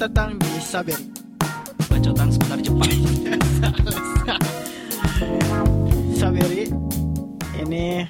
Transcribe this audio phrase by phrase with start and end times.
[0.00, 1.12] datang di Saberi.
[1.84, 2.88] Bacotan seputar Jepang.
[6.16, 6.64] Saberi
[7.60, 8.00] ini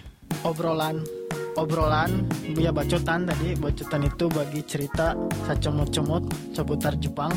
[0.46, 1.02] obrolan
[1.58, 5.18] obrolan ya bacotan tadi bacotan itu bagi cerita
[5.50, 7.34] sacomot-comot seputar Jepang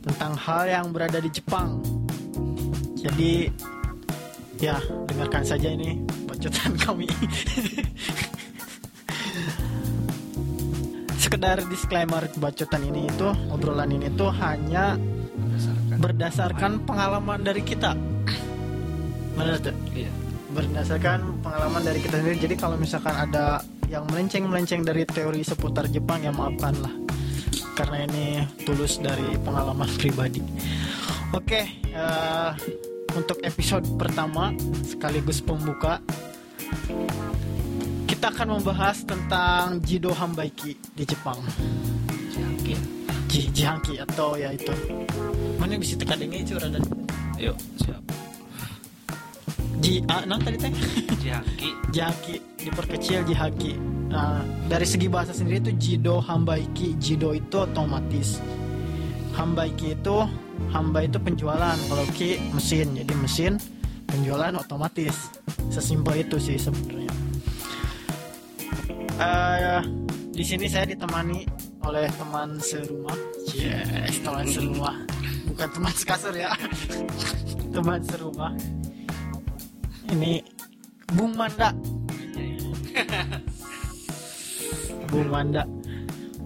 [0.00, 1.76] tentang hal yang berada di Jepang.
[2.96, 3.52] Jadi
[4.64, 4.80] ya
[5.12, 7.04] dengarkan saja ini bacotan kami.
[11.18, 14.94] Sekedar disclaimer bacotan ini itu obrolan ini tuh hanya
[15.34, 15.96] Berdasarkan.
[15.98, 17.92] berdasarkan pengalaman dari kita.
[19.34, 19.74] Benar tuh?
[19.92, 20.10] Iya.
[20.48, 22.38] Berdasarkan pengalaman dari kita sendiri.
[22.38, 26.94] Jadi kalau misalkan ada yang melenceng-melenceng dari teori seputar Jepang ya maafkan lah.
[27.74, 30.42] Karena ini tulus dari pengalaman pribadi.
[31.30, 32.50] Oke, eh,
[33.12, 36.00] untuk episode pertama sekaligus pembuka
[38.18, 41.38] kita akan membahas tentang Jido Hambaiki di Jepang.
[42.34, 42.74] Jangki.
[43.30, 44.74] Ji, Jihanki atau ya itu.
[45.54, 46.82] Mana bisa tekan ini curah dan
[47.38, 48.02] Yuk, siap.
[49.78, 50.74] Ji, ah, nah tadi teh.
[51.22, 51.70] Jangki.
[51.94, 53.78] Jihaki diperkecil Jihaki.
[54.10, 56.98] Nah, dari segi bahasa sendiri itu Jido Hambaiki.
[56.98, 58.42] Jido itu otomatis.
[59.38, 60.26] Hambaiki itu
[60.74, 61.78] hamba itu penjualan.
[61.86, 63.62] Kalau ki mesin, jadi mesin
[64.10, 65.30] penjualan otomatis.
[65.70, 67.07] Sesimpel itu sih sebenarnya.
[69.18, 69.82] Eh,
[70.30, 71.42] di sini saya ditemani
[71.82, 73.18] oleh teman serumah.
[73.50, 74.94] Yes, teman serumah.
[75.50, 76.54] Bukan teman sekasur ya.
[77.74, 78.54] teman serumah.
[80.14, 80.38] Ini
[81.18, 81.74] Bung Manda.
[85.10, 85.66] Bung Manda.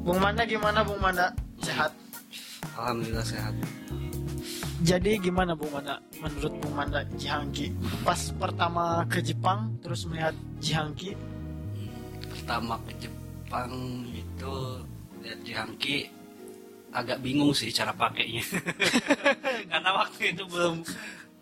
[0.00, 1.28] Bung Manda gimana Bung Manda?
[1.60, 1.92] Sehat.
[2.72, 3.52] Alhamdulillah sehat.
[4.80, 6.00] Jadi gimana Bung Manda?
[6.24, 11.12] Menurut Bung Manda Jihangki pas pertama ke Jepang terus melihat Jihangki
[12.42, 13.70] Pertama ke Jepang
[14.10, 14.54] itu
[15.22, 16.10] lihat Jangki
[16.90, 18.42] agak bingung sih cara pakainya.
[19.70, 20.82] Karena waktu itu belum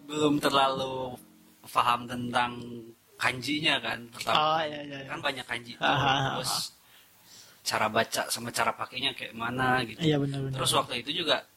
[0.04, 1.16] belum terlalu
[1.72, 2.60] paham tentang
[3.16, 4.04] kanjinya kan.
[4.12, 4.98] Pertama Oh iya iya.
[5.00, 5.08] iya.
[5.08, 5.88] kan banyak kanji tuh.
[5.88, 6.76] Ah, ah, ah, terus
[7.64, 10.04] cara baca sama cara pakainya kayak mana gitu.
[10.04, 10.56] Iya benar benar.
[10.60, 11.48] Terus waktu itu juga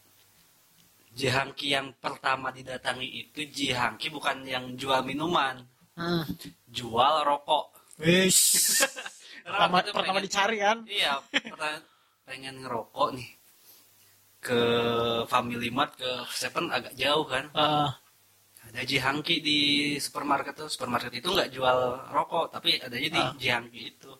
[1.12, 5.60] Jihangki yang pertama didatangi itu Jihangki bukan yang jual minuman,
[6.00, 6.24] Hmm.
[6.72, 7.76] jual rokok.
[8.00, 8.40] Wis.
[9.44, 10.78] Pertama pertama pengen- dicari kan?
[10.88, 11.74] Iya, pernah
[12.24, 13.30] pengen ngerokok nih
[14.40, 14.60] ke
[15.28, 17.48] Family Mart ke Seven agak jauh kan.
[17.54, 17.92] Ah,
[18.64, 19.58] Ada Jihangki di
[20.00, 20.66] supermarket tuh.
[20.66, 21.78] Supermarket itu nggak jual
[22.10, 23.30] rokok, tapi adanya di Ah.
[23.36, 24.10] Jihangki itu.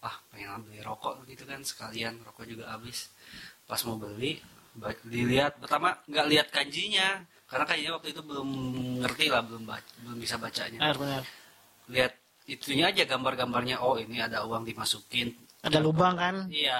[0.00, 3.10] Ah, pengen beli rokok gitu kan sekalian rokok juga habis.
[3.66, 4.38] Pas mau beli,
[5.04, 8.48] dilihat pertama nggak lihat kanjinya karena kanjinya waktu itu belum
[9.02, 10.78] ngerti lah, belum baca, belum bisa bacanya.
[10.78, 11.22] benar benar.
[11.90, 12.12] Lihat
[12.46, 13.82] itunya aja gambar-gambarnya.
[13.82, 15.34] Oh, ini ada uang dimasukin.
[15.62, 16.46] Ada lubang kan?
[16.46, 16.78] Iya,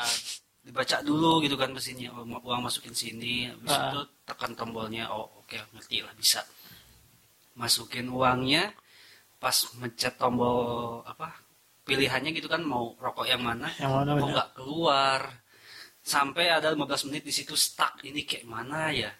[0.62, 2.14] dibaca dulu gitu kan mesinnya.
[2.14, 3.90] Oh, uang masukin sini, habis Ah.
[3.90, 5.10] itu tekan tombolnya.
[5.10, 6.40] Oh, oke, ngerti lah bisa.
[7.56, 8.70] Masukin uangnya,
[9.40, 11.32] pas mencet tombol apa
[11.86, 14.28] pilihannya gitu kan mau rokok yang mana, Yang mana benar?
[14.32, 15.20] nggak keluar.
[16.06, 17.98] Sampai ada 15 menit di situ stuck.
[18.02, 19.10] Ini kayak mana ya?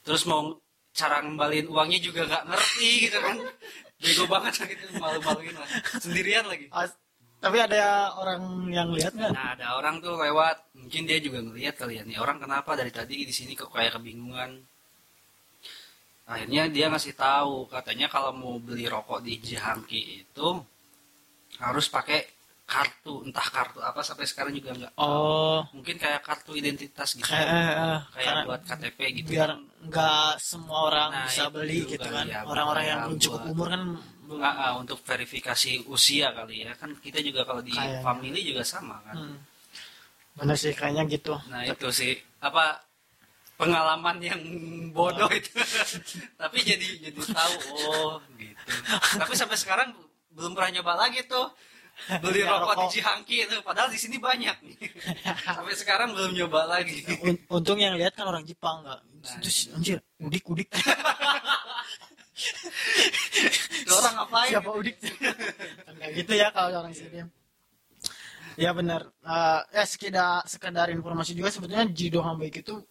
[0.00, 0.56] Terus mau
[0.92, 3.36] cara ngembaliin uangnya juga nggak ngerti gitu kan.
[4.02, 5.68] Bego banget gitu malu-maluin lah.
[6.02, 6.66] Sendirian lagi.
[6.74, 6.90] Ah,
[7.42, 9.34] tapi ada orang yang lihat nggak?
[9.34, 12.94] Nah, ada orang tuh lewat, mungkin dia juga ngelihat kali ya nih orang kenapa dari
[12.94, 14.62] tadi di sini kok kayak kebingungan.
[16.22, 20.48] Akhirnya dia ngasih tahu, katanya kalau mau beli rokok di Jihangki itu
[21.58, 24.92] harus pakai kartu, entah kartu apa sampai sekarang juga nggak.
[24.96, 29.28] Oh, Mungkin kayak kartu identitas gitu, kayak eh, eh, kayak karena buat KTP gitu.
[29.30, 29.50] biar
[29.82, 32.26] nggak semua orang Nah, bisa beli gitu kali kan.
[32.26, 33.82] ya, Orang-orang yang makanya belum cukup buat- umur kan
[34.22, 34.40] belum.
[34.40, 38.00] Ah, untuk verifikasi usia kali ya kan kita juga kalau di Kayaknya.
[38.00, 39.14] family juga sama kan.
[39.14, 39.36] Hmm.
[40.32, 41.34] Bener sih kayaknya gitu.
[41.46, 42.80] Nah itu sih apa
[43.54, 44.40] pengalaman yang
[44.90, 45.52] bodoh itu.
[46.40, 48.64] Tapi jadi jadi tahu oh gitu.
[49.14, 49.92] Tapi sampai sekarang
[50.30, 51.52] belum pernah nyoba lagi tuh
[52.20, 52.90] beli Ya, rokok di rokok.
[52.90, 53.56] Cihangki itu.
[53.60, 54.76] Padahal di sini banyak nih.
[55.56, 57.04] sampai sekarang belum nyoba lagi.
[57.22, 59.00] Un- untung yang lihat kan orang Jepang nggak.
[59.00, 60.68] Nah, Terus anjir, udik udik.
[63.92, 64.50] Orang ngapain?
[64.50, 64.96] Siapa udik?
[64.98, 67.22] Kan nggak gitu ya kalau orang sini.
[68.56, 69.08] Ya benar.
[69.22, 72.82] Eh, ya sekedar sekedar informasi juga sebetulnya Jido Hambaik itu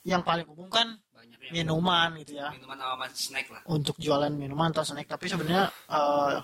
[0.00, 2.48] yang paling umum kan Banyak yang minuman gitu ya.
[2.54, 3.60] minuman sama snack lah.
[3.66, 6.36] Untuk jualan minuman atau snack tapi sebenarnya eh,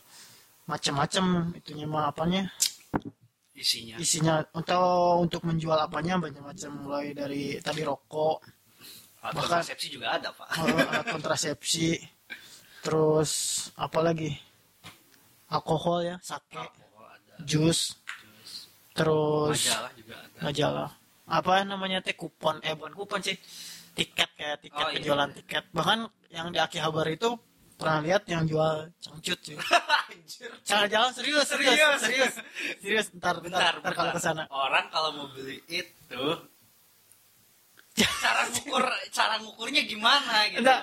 [0.67, 1.25] macam-macam
[1.55, 2.51] itunya mah apanya?
[3.57, 3.97] Isinya.
[3.97, 4.77] isinya untuk
[5.25, 8.45] untuk menjual apanya banyak macam mulai dari tadi rokok.
[9.25, 10.49] Atau bahkan- konsepsi juga ada pak.
[10.61, 11.97] alat kontrasepsi.
[12.85, 13.31] Terus
[13.75, 14.37] apa lagi?
[15.49, 16.53] Alkohol ya sake.
[16.53, 17.33] Alkohol ada.
[17.43, 17.97] jus.
[18.93, 20.39] Terus terus majalah juga ada.
[20.45, 20.91] majalah.
[21.27, 22.61] Apa namanya teh kupon?
[22.61, 23.35] Eh bukan kupon sih.
[23.97, 24.97] Tiket kayak tiket Oh, iya.
[25.01, 25.65] penjualan tiket.
[25.73, 25.99] Bahkan
[26.29, 27.33] yang di Akihabara itu
[27.77, 30.51] pernah lihat yang jual cangcut cuy Anjir.
[30.65, 32.01] jangan jalan serius serius Serius.
[32.01, 32.35] serius
[32.81, 34.17] serius ntar Bentar, ntar, ntar kalau bentar.
[34.17, 36.25] ke sana Orang kalau mau beli itu
[37.97, 40.61] cara ngukur cara ngukurnya gimana gitu.
[40.61, 40.83] Enggak.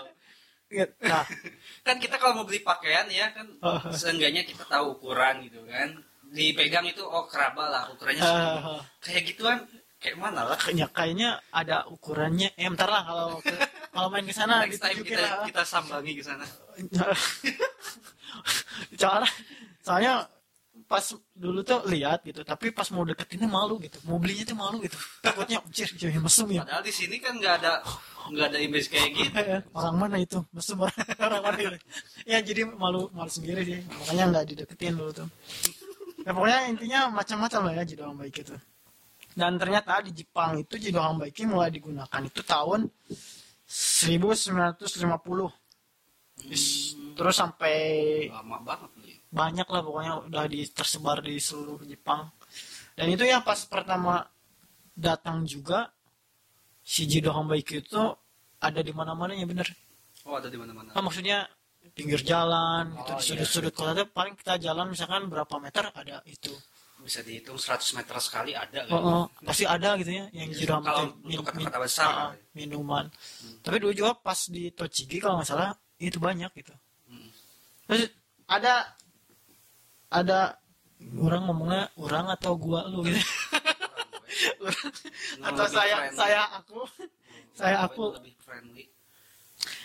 [0.99, 1.25] nah
[1.85, 3.77] Kan kita kalau mau beli pakaian ya kan Oh.
[3.93, 6.01] seenggaknya kita tahu ukuran gitu kan.
[6.29, 8.81] Dipegang itu oh keraba lah ukurannya ah.
[8.97, 9.57] Kayak gituan
[10.03, 10.57] kayak mana lah.
[10.59, 13.55] kayaknya kayaknya ada ukurannya eh bentar lah kalau ke-
[13.93, 15.47] kalau main ke sana Next time kita lah.
[15.47, 16.45] kita sambangi ke sana.
[18.93, 19.29] Soalnya,
[19.81, 20.13] soalnya
[20.85, 24.77] pas dulu tuh lihat gitu, tapi pas mau deketinnya malu gitu, mau belinya tuh malu
[24.79, 26.65] gitu, takutnya anjir jadi mesum ya.
[26.65, 27.81] Padahal di sini kan nggak ada
[28.23, 29.33] nggak ada image kayak gitu.
[29.77, 31.77] orang mana itu mesum orang, orang mana itu
[32.23, 35.27] ya jadi malu malu sendiri sih makanya nggak dideketin dulu tuh
[36.23, 38.55] ya pokoknya intinya macam-macam lah ya jidohang baik itu
[39.33, 42.87] dan ternyata di Jepang itu jidohang baik mulai digunakan itu tahun
[43.65, 45.49] 1950
[46.49, 47.75] Is- terus sampai
[48.27, 49.13] Lama banget beli.
[49.29, 52.29] banyak lah pokoknya udah di, tersebar di seluruh Jepang
[52.93, 54.25] dan itu ya pas pertama
[54.93, 55.89] datang juga
[56.81, 58.01] si jidohang baik itu
[58.59, 59.65] ada di mana-mana ya bener
[60.23, 60.95] Oh ada di mana-mana.
[60.95, 61.43] Nah, maksudnya
[61.91, 63.27] pinggir jalan gitu Oh, di iya.
[63.27, 66.55] sudut-sudut kota tuh paling kita jalan misalkan berapa meter ada itu
[67.03, 68.79] Bisa dihitung 100 meter sekali ada.
[68.87, 69.03] oh, kan?
[69.03, 72.09] oh, pasti ada gitu ya yang jidohang Kalau baik untuk kata-kata besar.
[72.09, 73.05] ah, minuman
[73.59, 76.71] tapi dulu juga pas di Tochigi kalau nggak salah itu banyak gitu
[77.03, 77.27] Hmm.
[77.85, 78.07] terus
[78.47, 78.95] ada
[80.07, 80.55] ada
[81.19, 83.19] orang ngomongnya orang atau gua lu gitu
[85.37, 86.15] Yang atau saya friendly.
[86.15, 86.79] saya aku
[87.53, 88.83] saya Yang aku lebih friendly.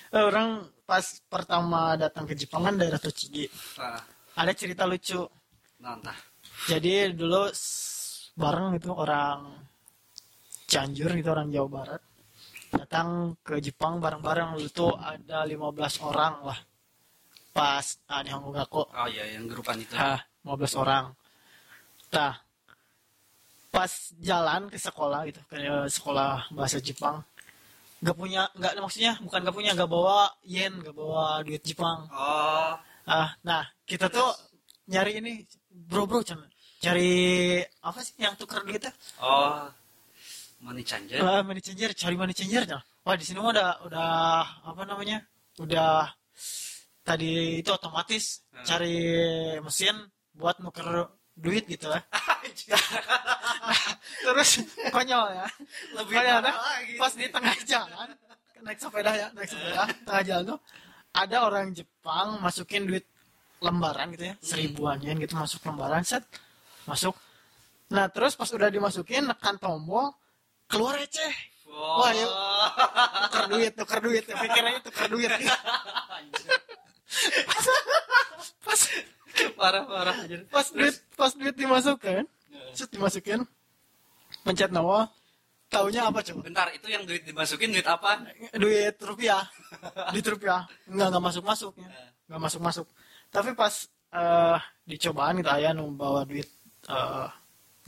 [0.09, 0.49] Eh, orang
[0.83, 3.45] pas pertama datang ke Jepang kan daerah Tochigi
[3.77, 4.01] Nah,
[4.37, 5.21] ada cerita lucu
[5.79, 6.17] nah entah.
[6.67, 7.47] Jadi dulu
[8.35, 9.69] bareng itu orang
[10.69, 12.03] Cianjur gitu orang Jawa Barat.
[12.69, 15.57] Datang ke Jepang bareng-bareng tuh ada 15
[16.05, 16.59] orang lah.
[17.57, 19.97] Pas ah, di Honggaku Oh iya yang grupan itu.
[19.97, 21.15] ah 15 orang.
[22.13, 22.37] Nah
[23.69, 25.57] pas jalan ke sekolah gitu ke
[25.93, 27.21] sekolah bahasa Jepang
[27.99, 32.07] nggak punya nggak maksudnya bukan nggak punya nggak bawa yen nggak bawa duit Jepang.
[32.15, 32.73] Oh,
[33.11, 34.31] ah nah kita tuh
[34.89, 35.33] nyari ini
[35.69, 36.49] bro bro cuman
[36.81, 37.11] cari
[37.83, 38.91] apa sih yang tukar duitnya
[39.21, 39.69] oh.
[40.59, 41.23] Money changer.
[41.23, 42.83] ah money changer cari money changer nah.
[43.07, 44.11] wah di sini udah udah
[44.67, 45.23] apa namanya
[45.63, 46.11] udah
[47.05, 48.67] tadi itu otomatis Hmm.
[48.67, 48.99] cari
[49.63, 49.95] mesin
[50.35, 51.07] buat nuker
[51.39, 52.03] duit gitu lah
[54.27, 55.47] terus konyol ya
[55.95, 56.55] Lebih konyol dah.
[56.59, 56.99] lagi.
[56.99, 58.09] pas di tengah jalan
[58.67, 60.59] naik sepeda ya naik sepeda tengah jalan tuh
[61.15, 63.07] ada orang Jepang masukin duit
[63.59, 66.23] lembaran gitu ya seribuan yen gitu masuk lembaran set
[66.87, 67.15] masuk.
[67.93, 70.15] Nah terus pas udah dimasukin nekan tombol
[70.71, 71.35] keluar receh
[71.69, 72.01] Oh.
[72.03, 72.33] Wah, yuk.
[73.29, 75.31] tukar duit tukar duit pikirannya tukar duit.
[78.67, 78.81] Pas
[79.55, 80.37] parah parah aja.
[80.51, 82.27] pas duit pas duit dimasukkan
[82.75, 83.47] set dimasukin
[84.43, 85.07] pencet nol
[85.71, 86.41] taunya apa coba?
[86.51, 88.27] Bentar, itu yang duit dimasukin duit apa?
[88.59, 89.47] duit rupiah.
[90.11, 90.67] Duit rupiah.
[90.91, 91.89] Nggak nggak masuk masuknya
[92.29, 92.87] nggak masuk masuk
[93.35, 93.75] tapi pas
[94.09, 94.59] eh
[94.89, 96.49] dicobaan gitu ayah nu bawa duit
[96.89, 97.29] eh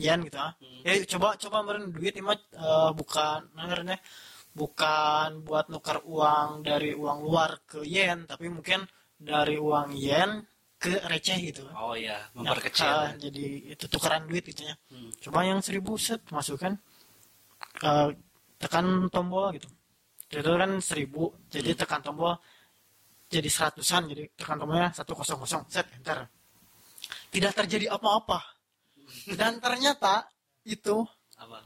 [0.00, 0.52] yen gitu ah.
[0.86, 3.96] Ya coba coba meren duit ini mah eh, bukan namanya
[4.56, 8.82] bukan buat nukar uang dari uang luar ke yen tapi mungkin
[9.20, 10.30] dari uang yen
[10.80, 11.68] ke receh gitu.
[11.76, 12.88] Oh iya, Nah, memperkecil.
[12.88, 13.44] ah, jadi
[13.76, 14.74] itu tukeran duit gitu ya.
[14.88, 15.12] Hmm.
[15.20, 16.72] coba yang seribu set masukkan.
[17.84, 18.08] Eh,
[18.60, 19.68] tekan tombol gitu.
[20.32, 22.32] Itu kan seribu jadi tekan tombol
[23.30, 26.26] jadi seratusan jadi tekan tombolnya satu kosong kosong set enter
[27.30, 28.42] tidak terjadi apa-apa
[29.38, 30.26] dan ternyata
[30.66, 31.06] itu
[31.38, 31.62] Apa?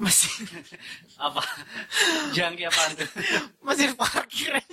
[0.00, 0.44] mesin
[1.26, 1.40] Apa?
[2.36, 3.08] Jangki apaan tuh?
[3.68, 4.56] mesin parkir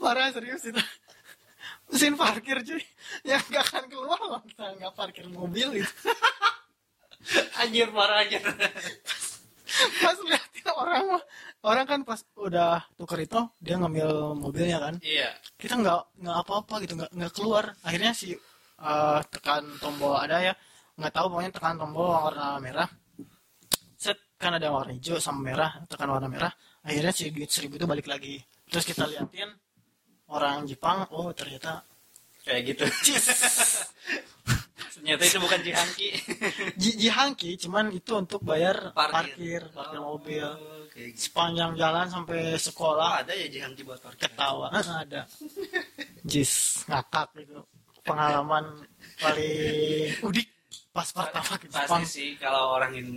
[0.00, 0.80] parah serius itu
[1.92, 2.82] mesin parkir cuy
[3.28, 5.92] yang gak akan keluar kita nggak parkir mobil itu
[7.60, 8.40] Anjir parah anjir.
[10.00, 10.47] pas orang mah
[11.68, 14.94] orang kan pas udah tuker itu dia ngambil mobilnya kan.
[15.04, 15.36] Iya.
[15.60, 17.64] kita nggak nggak apa-apa gitu nggak nggak keluar.
[17.84, 18.32] Akhirnya si
[18.80, 20.54] eh, tekan tombol ada ya.
[20.98, 22.88] Nggak tahu pokoknya tekan tombol warna merah.
[24.00, 26.52] Set kan ada warna hijau sama merah tekan warna merah.
[26.82, 28.40] Akhirnya si duit seribu itu balik lagi.
[28.66, 29.52] Terus kita liatin
[30.32, 31.84] orang Jepang oh ternyata
[32.48, 32.84] Kayak gitu.
[34.98, 36.08] Ternyata itu bukan jihangki.
[36.82, 39.14] ji- jihangki cuman itu untuk bayar Parkir.
[39.14, 41.20] parkir parkir mobil Oh, kayak gitu.
[41.24, 44.26] sepanjang jalan sampai Oh, sekolah ada ya jihangki buat parkir.
[44.26, 44.68] ketawa
[45.02, 45.22] ada
[46.22, 47.62] jis ngakak gitu
[48.02, 48.64] pengalaman
[49.16, 50.48] paling udik
[50.90, 53.08] pas pertama ke pasti Jepang sih kalau orang in,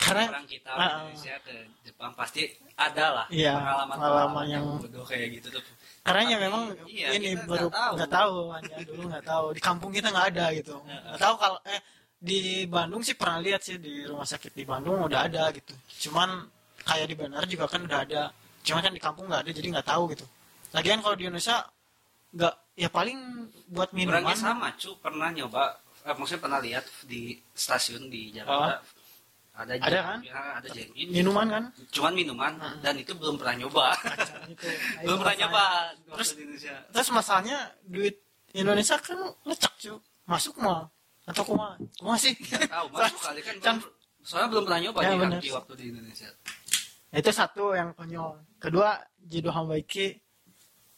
[0.00, 0.90] karena orang kita ah.
[1.04, 1.54] Indonesia ke
[1.84, 2.42] Jepang pasti
[2.74, 5.62] ada lah Iya, pengalaman pengalaman yang yang- bodoh kayak gitu tuh.
[6.00, 8.16] Karena ya memang iya, ini baru nggak tahu.
[8.16, 9.46] tahu hanya dulu nggak tahu.
[9.52, 10.74] Di kampung kita nggak ada gitu.
[10.80, 11.80] Nggak tahu kalau eh
[12.20, 15.76] di Bandung sih pernah lihat sih di rumah sakit di Bandung udah ada gitu.
[16.08, 16.48] Cuman
[16.88, 18.22] kayak di Bandar juga kan udah ada.
[18.64, 20.24] Cuman kan di kampung nggak ada jadi nggak tahu gitu.
[20.72, 21.68] Lagian kalau di Indonesia
[22.32, 23.18] nggak ya paling
[23.68, 24.24] buat minuman.
[24.24, 25.76] Orangnya sama cu pernah nyoba
[26.08, 28.80] eh, maksudnya pernah lihat di stasiun di Jakarta
[29.52, 30.18] ada Ada jeng- kan?
[30.22, 31.64] ya, ada jengin minuman kan?
[31.90, 32.78] Cuman minuman Hmm.
[32.80, 33.86] dan itu belum pernah nyoba.
[34.50, 34.66] Gitu.
[35.04, 35.64] belum pernah nyoba.
[35.92, 36.74] Terus- terus di Indonesia.
[36.88, 38.16] terus masalahnya duit
[38.52, 40.86] Indonesia kan lecak cu masuk mah
[41.24, 42.34] atau kuma kuma sih.
[42.34, 46.28] Tahu masuk kali kan Can- belum- soalnya belum pernah nyoba Ya, di waktu di Indonesia.
[47.10, 48.38] Itu satu yang konyol.
[48.56, 50.14] Kedua jido hambaiki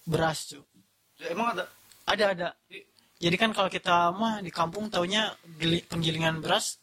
[0.05, 0.61] beras cu
[1.17, 1.65] Ya, emang ada?
[2.05, 2.49] Ada ada.
[3.17, 6.82] Jadi kan kalau kita mah di kampung taunya gili- penggilingan beras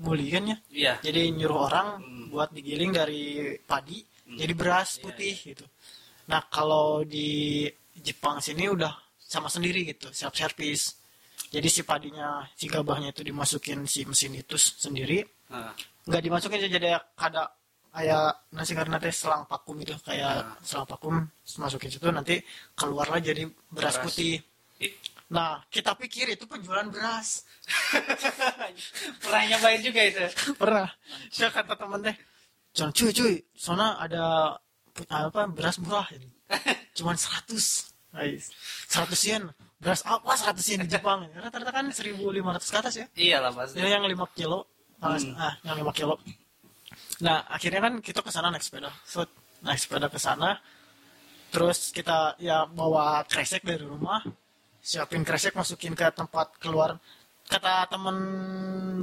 [0.00, 2.26] kan ya iya jadi nyuruh orang Hmm.
[2.32, 3.22] buat digiling dari
[3.62, 4.38] padi Hmm.
[4.40, 5.64] jadi beras Iya, putih gitu
[6.30, 7.68] nah kalau di
[8.00, 10.96] Jepang sini udah sama sendiri gitu siap servis
[11.52, 15.20] jadi si padinya si gabahnya itu dimasukin si mesin itu sendiri
[15.52, 15.68] Nah,
[16.08, 17.44] nggak dimasukin aja jadi kada
[17.92, 20.56] kayak nasi karena teh selang vakum itu kayak Ah.
[20.64, 21.20] selang vakum
[21.60, 22.40] masukin situ nanti
[22.72, 24.04] keluarlah jadi beras, Beras.
[24.08, 24.40] putih
[24.80, 24.92] ih,
[25.32, 27.48] nah kita pikir itu penjualan beras
[29.24, 30.24] pernah nyobain juga itu
[30.60, 30.88] pernah
[31.32, 32.16] saya kata temen teh
[32.76, 34.24] jangan cuy cuy soalnya ada
[35.08, 36.28] apa beras murah ini
[37.00, 37.48] cuman 100
[38.12, 38.52] Guys,
[38.92, 39.42] 100 yen
[39.80, 43.80] beras apa 100 yen di Jepang rata-rata kan 1500 ke atas ya iya lah pasti
[43.80, 44.68] Ini yang 5 kilo.
[45.00, 45.34] Ah, Hmm.
[45.34, 46.14] ah, yang 5 kilo.
[47.24, 48.92] Nah, akhirnya kan kita ke sana naik sepeda.
[49.02, 49.26] So,
[49.66, 50.62] naik sepeda ke sana.
[51.50, 54.22] Terus kita ya bawa kresek dari rumah.
[54.82, 56.98] Siapin kresek masukin ke tempat keluar.
[57.46, 58.16] Kata temen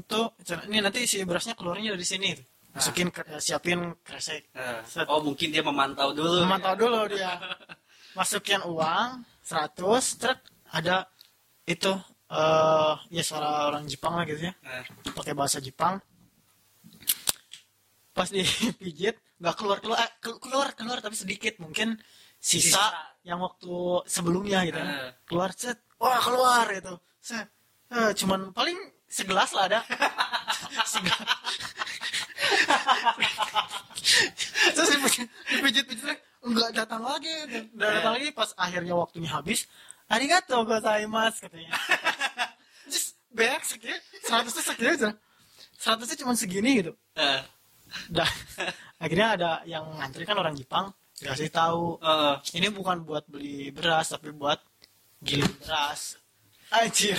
[0.03, 0.31] tuh,
[0.67, 2.31] ini nanti si berasnya keluarnya dari sini.
[2.69, 4.51] Masukin ke- ya, siapin kresek.
[4.85, 5.07] Set.
[5.07, 7.33] oh mungkin dia memantau dulu Memantau dulu dia.
[8.17, 10.05] Masukin uang 100, terus
[10.69, 11.07] ada
[11.63, 11.89] itu
[12.29, 15.97] eh ya suara orang Jepang lah gitu ya Nah, pakai bahasa Jepang
[18.13, 21.97] pas dipijit nggak keluar keluar eh, kelu- keluar keluar tapi sedikit mungkin
[22.39, 22.83] sisa, Sisa.
[23.21, 23.75] yang waktu
[24.07, 25.11] sebelumnya gitu Eh.
[25.27, 25.83] keluar set.
[25.99, 26.95] Wah keluar gitu.
[27.19, 27.51] Set.
[27.91, 29.79] Eh, cuman paling segelas lah ada.
[30.87, 31.19] Segelas.
[34.75, 37.29] terus dipijit dipijit pijit nggak datang lagi
[37.75, 38.29] nggak datang lagi.
[38.31, 39.67] Pas akhirnya waktunya habis
[40.07, 41.75] arigato gozaimasu katanya.
[42.89, 45.09] Terus beak segini seratusnya segini aja.
[45.77, 46.91] Seratusnya cuma segini gitu.
[47.13, 47.41] Eh,
[48.09, 48.29] dan
[48.97, 54.15] akhirnya ada yang ngantri kan orang Jepang dikasih tahu eh, ini bukan buat beli beras
[54.15, 54.59] tapi buat
[55.19, 56.15] giling beras.
[56.69, 57.17] Anjir.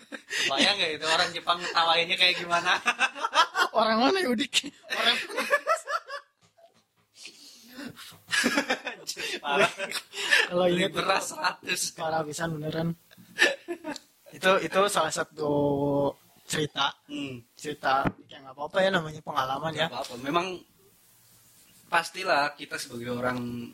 [0.50, 2.78] Bayang nggak itu orang Jepang tawainnya kayak gimana?
[3.72, 4.68] Orang mana ya udik?
[4.92, 5.16] Orang
[10.48, 12.88] kalau ingat beras 100 parah pisan beneran.
[14.32, 15.52] Itu itu salah satu
[16.46, 16.92] cerita.
[17.08, 17.40] Hmm.
[17.56, 19.86] cerita yang nggak apa-apa ya namanya pengalaman ya.
[19.88, 20.14] Nggak apa-apa.
[20.20, 20.46] Memang
[21.92, 23.68] pastilah kita sebagai orang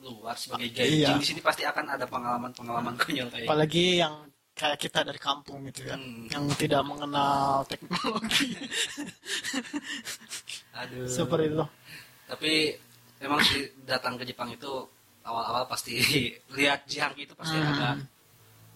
[0.00, 1.14] luar sebagai gaijin Iya.
[1.14, 3.46] di sini pasti akan ada pengalaman-pengalaman konyol kayak gitu.
[3.46, 4.14] apalagi yang
[4.52, 6.26] kayak kita dari kampung gitu ya Hmm.
[6.26, 8.56] yang tidak mengenal teknologi
[10.74, 11.06] Aduh.
[11.06, 11.64] seperti itu
[12.26, 12.52] Tapi
[13.18, 14.70] memang sih datang ke Jepang itu
[15.22, 15.98] awal-awal pasti
[16.56, 17.70] lihat Jihangki itu pasti Hmm.
[17.70, 17.94] agak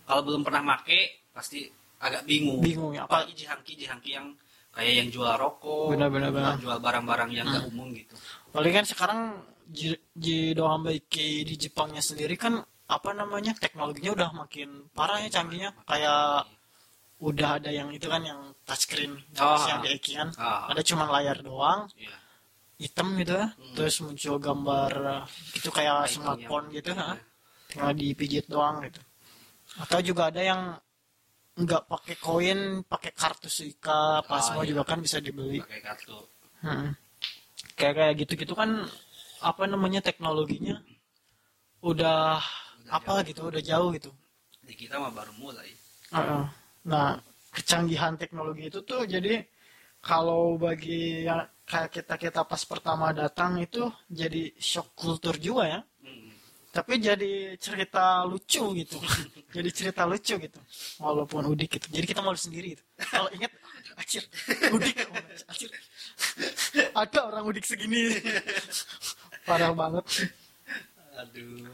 [0.04, 1.00] kalau belum pernah make
[1.32, 1.64] pasti
[1.98, 2.60] agak bingung.
[2.60, 4.26] bingung ya apa Apalagi Jihangki Jihangki yang
[4.74, 6.54] kayak yang jual rokok, Benar-benar, jual- benar.
[6.58, 7.52] jual barang-barang yang Hmm.
[7.54, 8.14] nggak umum gitu.
[8.50, 9.20] Paling kan sekarang
[9.66, 15.72] Ji- Jido Hambaiki di Jepangnya sendiri kan apa namanya teknologinya udah makin parah ya canggihnya
[15.84, 16.44] kayak
[17.18, 19.64] udah ada yang itu kan yang touchscreen Oh.
[19.64, 20.68] yang di Eki kan Ah.
[20.68, 22.12] ada cuma layar doang Iya.
[22.76, 23.72] hitam gitu ya Hmm.
[23.72, 24.92] terus muncul gambar
[25.54, 27.16] itu kayak smartphone gitu ha?
[27.66, 29.00] tinggal dipijit doang gitu
[29.80, 30.60] atau juga ada yang
[31.54, 34.74] nggak pakai koin pakai kartu Suica apa Oh, iya.
[34.74, 36.18] juga kan bisa dibeli Pakai kartu.
[36.66, 36.90] Hmm.
[37.78, 38.70] Kayak kayak gitu-gitu kan
[39.44, 40.80] apa namanya teknologinya
[41.84, 42.40] udah,
[42.84, 43.28] Udah apa jauh.
[43.28, 44.10] gitu, udah jauh gitu.
[44.64, 45.68] Di kita mah baru mulai.
[46.10, 46.44] Heeh.
[46.88, 47.20] Nah,
[47.52, 49.44] kecanggihan teknologi itu tuh jadi
[50.00, 55.80] kalau bagi yang kayak kita kita pas pertama datang itu jadi shock kultur juga ya.
[56.74, 58.98] Tapi jadi cerita lucu gitu.
[59.56, 60.60] jadi cerita lucu gitu.
[60.98, 61.86] Walaupun udik gitu.
[61.94, 62.82] Jadi kita malu sendiri gitu.
[62.98, 63.54] Kalau ingat
[63.94, 64.26] acir,
[64.74, 64.98] udik
[65.46, 65.70] acir.
[66.90, 68.18] Ada orang udik segini.
[69.46, 70.34] Parah banget.
[71.14, 71.70] Aduh.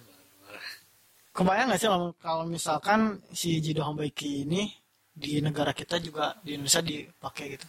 [1.33, 1.89] Kebayang gak sih
[2.21, 4.69] kalau, misalkan si Jido Hambaiki ini
[5.09, 7.67] di negara kita juga di Indonesia dipakai gitu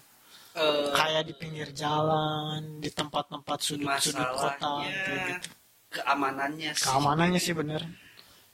[0.51, 5.47] Eh, kayak di pinggir jalan di tempat-tempat sudut-sudut kota gitu
[5.91, 6.85] keamanannya sih.
[6.87, 7.81] Keamanannya sih bener.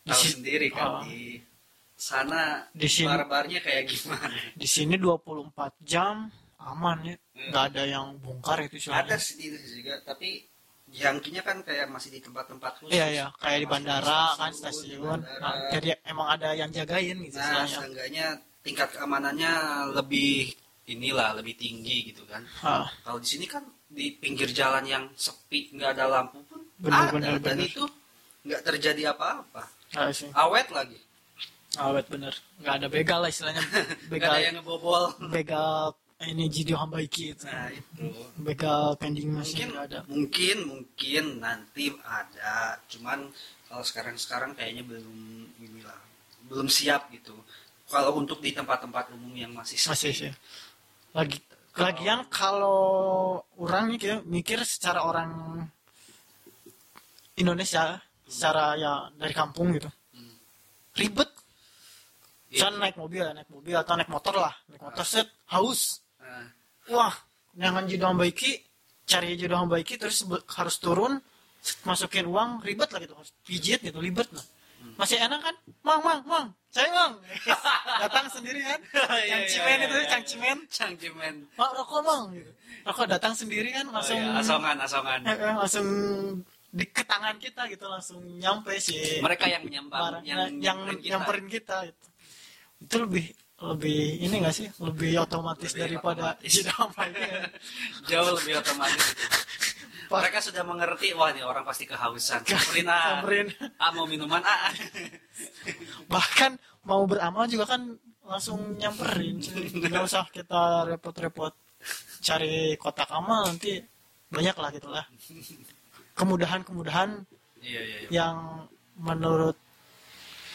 [0.02, 1.02] Di, tahu si- sendiri kan Ah.
[1.04, 1.38] di
[1.94, 4.30] sana Di sini- barbarnya kayak gimana?
[4.54, 7.16] di sini 24 jam aman ya.
[7.16, 7.54] Hmm.
[7.54, 10.42] nggak ada yang bongkar itu ada soalnya sih itu juga tapi
[10.90, 12.92] jangkinya kan kayak masih di tempat-tempat khusus.
[12.92, 15.22] Iya iya kayak di bandara kan di stasiun.
[15.22, 15.38] bandara.
[15.38, 18.26] Nah, jadi emang ada yang jagain gitu nah seenggaknya
[18.66, 19.54] tingkat keamanannya
[19.94, 20.50] lebih
[20.88, 22.42] inilah lebih tinggi gitu kan.
[22.64, 26.42] Ah, kalau di sini kan di pinggir jalan yang sepi nggak ada lampu
[26.86, 27.68] ada bener, dan bener.
[27.70, 27.84] itu
[28.46, 29.64] nggak terjadi apa-apa.
[29.98, 30.12] Ah,
[30.46, 31.00] awet lagi.
[31.78, 33.64] Awet bener nggak ada begal lah istilahnya.
[34.14, 35.14] Begal ada yang ngebobol.
[35.30, 38.10] begal ini jidio hambaiki itu nah itu.
[38.42, 40.00] Begal pending mungkin machine nggak ada.
[40.10, 42.82] mungkin mungkin nanti ada.
[42.90, 43.30] Cuman
[43.70, 45.20] kalau sekarang sekarang kayaknya belum
[45.62, 46.00] inilah
[46.50, 47.36] belum siap gitu.
[47.88, 49.92] Kalau untuk di tempat-tempat umum yang masih sepi.
[49.94, 50.14] masih.
[50.14, 50.34] Sih
[51.16, 51.40] lagi
[51.78, 55.30] lagian kalau orang mikir, mikir secara orang
[57.38, 59.88] Indonesia secara ya dari kampung gitu.
[60.14, 60.36] Hmm.
[60.98, 61.30] ribet.
[62.50, 62.68] Iya.
[62.68, 64.54] Misalnya naik mobil naik mobil atau naik motor lah.
[64.68, 66.02] Naik motor set haus.
[66.20, 66.50] Nah,
[66.92, 67.16] wah
[67.54, 68.52] jangan jodoh baiki
[69.08, 71.22] cari jodoh baiki terus harus turun
[71.86, 73.14] masukin uang ribet lah gitu.
[73.16, 74.46] Harus pijit gitu ribet lah.
[74.78, 74.94] Hmm.
[74.94, 75.56] masih enak kan?
[75.82, 77.14] Mang mang mang saya mang.
[78.06, 78.80] Datang sendiri kan?
[79.32, 80.10] Yang iya, cimen iya, itu iya.
[80.14, 80.58] yang cimen.
[80.70, 82.52] Cangcimen mak rokok mang gitu.
[82.86, 85.20] rokok datang sendiri kan Oh, langsung iya, asongan asongan.
[85.26, 85.88] Eh, eh, langsung
[86.68, 89.24] di ke tangan kita gitu langsung nyampe sih.
[89.24, 91.10] Mereka yang menyambang barang yang yang nyamperin kita.
[91.10, 92.06] nyamperin kita gitu.
[92.78, 93.26] itu lebih
[93.58, 94.68] lebih ini gak sih?
[94.78, 96.54] Lebih otomatis Lebih daripada otomatis.
[96.94, 97.10] kan.
[98.10, 99.06] jauh lebih otomatis.
[100.08, 102.46] Mereka sudah mengerti wah nih orang pasti kehausan.
[102.46, 103.26] Samperin ah.
[103.82, 104.72] Ah mau minuman ah.
[106.14, 106.52] Bahkan
[106.86, 109.42] mau beramal juga kan langsung nyamperin.
[109.74, 111.56] Nggak usah kita repot-repot
[112.22, 113.80] cari kotak amal nanti
[114.28, 115.06] banyak lah gitu lah
[116.18, 117.22] kemudahan-kemudahan
[117.62, 118.10] iya iya iya.
[118.10, 118.36] yang
[118.98, 119.56] menurut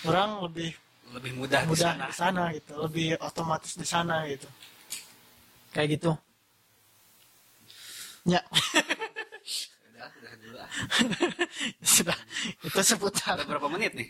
[0.03, 0.75] orang lebih
[1.13, 2.05] lebih mudah, di mudah sana.
[2.09, 4.49] di sana gitu lebih otomatis di sana gitu.
[5.73, 6.13] Kayak gitu.
[8.27, 8.41] Ya.
[9.93, 10.71] Udah udah dulu ah.
[11.95, 12.19] sudah
[12.65, 13.37] itu seputar.
[13.39, 14.09] Udah berapa menit nih?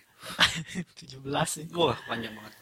[1.21, 1.65] 17 sih.
[1.75, 2.55] Wah panjang banget.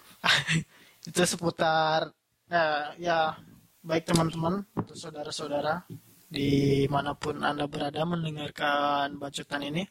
[1.09, 2.13] Itu seputar
[2.53, 3.37] eh, ya
[3.81, 5.85] baik teman-teman atau saudara-saudara
[6.31, 9.83] di mana pun anda berada mendengarkan bacotan ini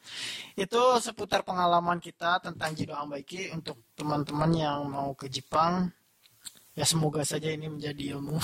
[0.56, 5.92] itu seputar pengalaman kita tentang Jido Ambaiki untuk teman-teman yang mau ke Jepang.
[6.80, 8.40] Ya semoga saja ini menjadi ilmu.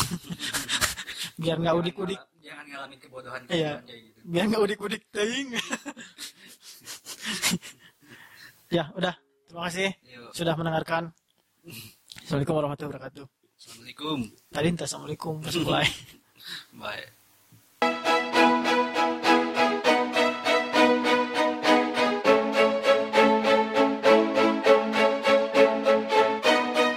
[1.42, 2.20] Biar nggak udik-udik.
[2.46, 3.82] jangan ngalamin kebodohan Iya.
[3.90, 4.22] gitu.
[4.22, 5.50] biar nggak udik-udik teing.
[8.74, 9.14] Ya udah.
[9.46, 10.34] Terima kasih Yuk.
[10.34, 11.14] sudah mendengarkan.
[12.26, 13.26] Assalamualaikum warahmatullahi wabarakatuh.
[13.56, 14.18] Assalamualaikum.
[14.52, 15.88] Tadi entah assalamualaikum mulai.
[16.82, 17.14] Bye